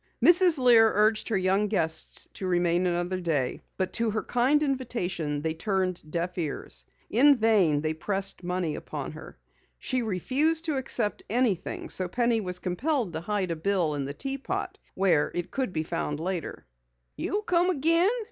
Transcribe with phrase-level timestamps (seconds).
[0.25, 0.57] Mrs.
[0.57, 5.53] Lear urged her young guests to remain another day, but to her kind invitation they
[5.53, 6.85] turned deaf ears.
[7.11, 9.37] In vain they pressed money upon her.
[9.77, 14.15] She refused to accept anything so Penny was compelled to hide a bill in the
[14.15, 16.65] teapot where it would be found later.
[17.15, 18.09] "You'll come again?"